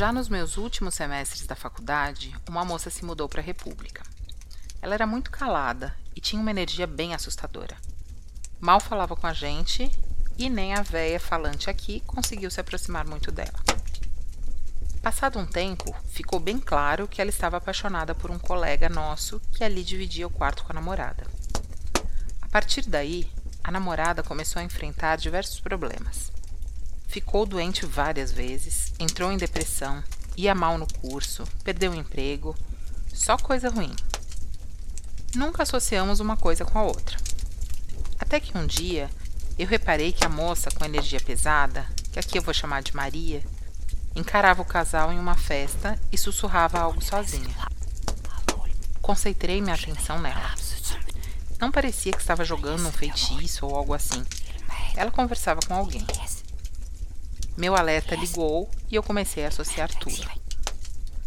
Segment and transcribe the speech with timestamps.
[0.00, 4.02] Já nos meus últimos semestres da faculdade, uma moça se mudou para a República.
[4.80, 7.76] Ela era muito calada e tinha uma energia bem assustadora.
[8.58, 9.90] Mal falava com a gente
[10.38, 13.60] e nem a véia falante aqui conseguiu se aproximar muito dela.
[15.02, 19.62] Passado um tempo, ficou bem claro que ela estava apaixonada por um colega nosso que
[19.62, 21.26] ali dividia o quarto com a namorada.
[22.40, 23.30] A partir daí,
[23.62, 26.32] a namorada começou a enfrentar diversos problemas.
[27.10, 30.00] Ficou doente várias vezes, entrou em depressão,
[30.36, 32.56] ia mal no curso, perdeu o emprego,
[33.12, 33.92] só coisa ruim.
[35.34, 37.16] Nunca associamos uma coisa com a outra.
[38.16, 39.10] Até que um dia
[39.58, 43.42] eu reparei que a moça com energia pesada, que aqui eu vou chamar de Maria,
[44.14, 47.56] encarava o casal em uma festa e sussurrava algo sozinha.
[49.02, 50.54] Concentrei minha atenção nela.
[51.60, 54.24] Não parecia que estava jogando um feitiço ou algo assim.
[54.94, 56.06] Ela conversava com alguém.
[57.60, 60.26] Meu alerta ligou e eu comecei a associar tudo.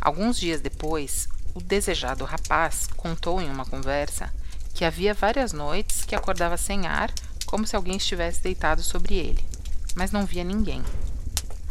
[0.00, 4.34] Alguns dias depois, o desejado rapaz contou em uma conversa
[4.74, 7.12] que havia várias noites que acordava sem ar,
[7.46, 9.46] como se alguém estivesse deitado sobre ele,
[9.94, 10.82] mas não via ninguém.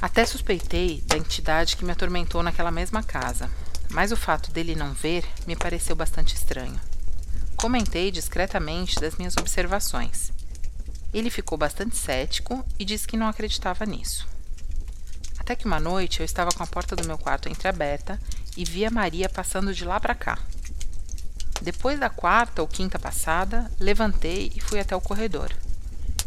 [0.02, 3.52] Até suspeitei da entidade que me atormentou naquela mesma casa,
[3.90, 6.80] mas o fato dele não ver me pareceu bastante estranho.
[7.58, 10.32] Comentei discretamente das minhas observações.
[11.14, 14.34] Ele ficou bastante cético e disse que não acreditava nisso.
[15.46, 18.20] Até que uma noite eu estava com a porta do meu quarto entreaberta
[18.58, 20.40] e vi a Maria passando de lá para cá.
[21.62, 25.54] Depois da quarta ou quinta passada, levantei e fui até o corredor.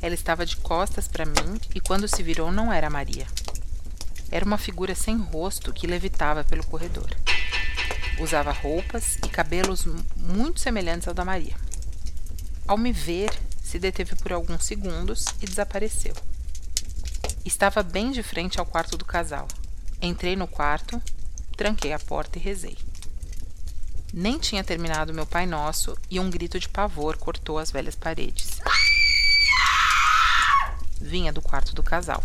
[0.00, 3.26] Ela estava de costas para mim e quando se virou não era Maria.
[4.30, 7.10] Era uma figura sem rosto que levitava pelo corredor.
[8.20, 11.56] Usava roupas e cabelos muito semelhantes ao da Maria.
[12.68, 16.14] Ao me ver, se deteve por alguns segundos e desapareceu.
[17.48, 19.48] Estava bem de frente ao quarto do casal.
[20.02, 21.00] Entrei no quarto,
[21.56, 22.76] tranquei a porta e rezei.
[24.12, 28.60] Nem tinha terminado meu Pai Nosso e um grito de pavor cortou as velhas paredes.
[31.00, 32.22] Vinha do quarto do casal.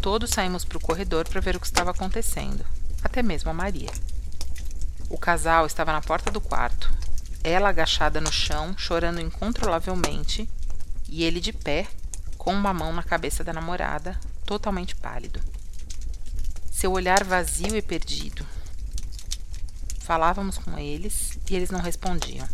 [0.00, 2.66] Todos saímos para o corredor para ver o que estava acontecendo,
[3.00, 3.92] até mesmo a Maria.
[5.08, 6.92] O casal estava na porta do quarto,
[7.44, 10.50] ela agachada no chão, chorando incontrolavelmente,
[11.08, 11.86] e ele de pé,
[12.44, 15.40] com uma mão na cabeça da namorada, totalmente pálido.
[16.70, 18.46] Seu olhar vazio e perdido.
[20.00, 22.46] Falávamos com eles e eles não respondiam.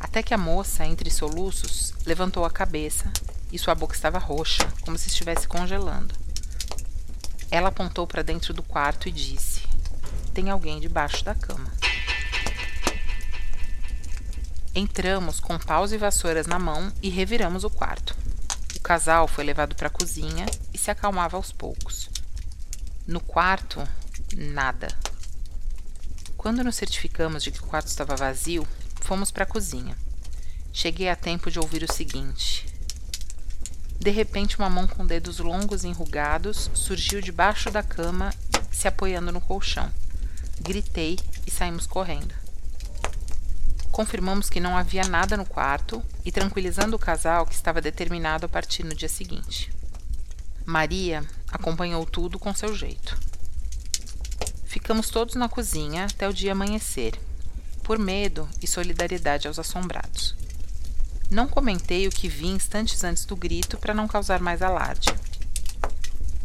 [0.00, 3.12] Até que a moça, entre soluços, levantou a cabeça
[3.52, 6.12] e sua boca estava roxa, como se estivesse congelando.
[7.52, 9.62] Ela apontou para dentro do quarto e disse:
[10.34, 11.72] Tem alguém debaixo da cama.
[14.74, 18.23] Entramos com paus e vassouras na mão e reviramos o quarto
[18.84, 22.10] casal foi levado para a cozinha e se acalmava aos poucos.
[23.06, 23.82] No quarto,
[24.36, 24.88] nada.
[26.36, 28.68] Quando nos certificamos de que o quarto estava vazio,
[29.00, 29.96] fomos para a cozinha.
[30.70, 32.66] Cheguei a tempo de ouvir o seguinte.
[33.98, 38.34] De repente, uma mão com dedos longos e enrugados surgiu debaixo da cama,
[38.70, 39.90] se apoiando no colchão.
[40.60, 42.43] Gritei e saímos correndo.
[43.94, 48.48] Confirmamos que não havia nada no quarto e tranquilizando o casal que estava determinado a
[48.48, 49.72] partir no dia seguinte.
[50.66, 53.16] Maria acompanhou tudo com seu jeito.
[54.64, 57.16] Ficamos todos na cozinha até o dia amanhecer,
[57.84, 60.34] por medo e solidariedade aos assombrados.
[61.30, 65.14] Não comentei o que vi instantes antes do grito para não causar mais alarde.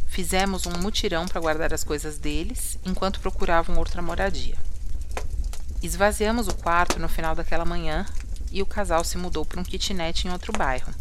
[0.06, 4.69] Fizemos um mutirão para guardar as coisas deles enquanto procuravam outra moradia.
[5.82, 8.04] Esvaziamos o quarto no final daquela manhã
[8.52, 10.92] e o casal se mudou para um kitnet em outro bairro.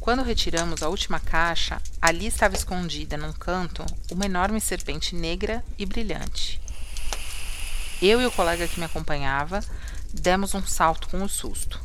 [0.00, 5.84] Quando retiramos a última caixa, ali estava escondida num canto uma enorme serpente negra e
[5.84, 6.60] brilhante.
[8.00, 9.60] Eu e o colega que me acompanhava
[10.12, 11.80] demos um salto com o susto.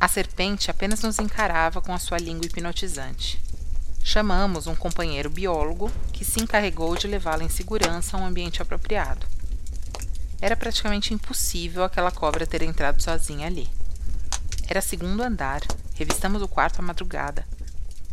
[0.00, 3.40] A serpente apenas nos encarava com a sua língua hipnotizante.
[4.02, 9.26] Chamamos um companheiro biólogo que se encarregou de levá-la em segurança a um ambiente apropriado.
[10.40, 13.68] Era praticamente impossível aquela cobra ter entrado sozinha ali.
[14.68, 15.60] Era segundo andar,
[15.94, 17.46] revistamos o quarto à madrugada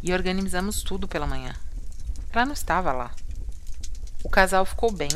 [0.02, 1.54] e organizamos tudo pela manhã.
[2.32, 3.12] Ela não estava lá.
[4.24, 5.10] O casal ficou bem,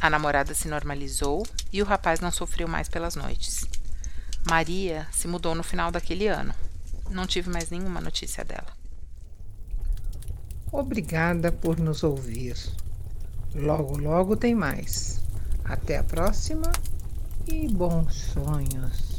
[0.00, 3.64] a namorada se normalizou e o rapaz não sofreu mais pelas noites.
[4.48, 6.54] Maria se mudou no final daquele ano.
[7.10, 8.66] Não tive mais nenhuma notícia dela.
[10.72, 12.56] Obrigada por nos ouvir.
[13.54, 15.20] Logo, logo tem mais.
[15.68, 16.70] Até a próxima
[17.48, 19.15] e bons sonhos.